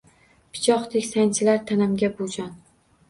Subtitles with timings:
[0.55, 2.53] Pichoqdek sanchilar tanamga bu jon